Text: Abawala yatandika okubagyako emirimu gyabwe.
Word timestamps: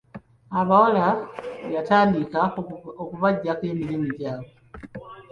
Abawala 0.59 1.07
yatandika 1.75 2.39
okubagyako 3.03 3.63
emirimu 3.71 4.07
gyabwe. 4.17 4.51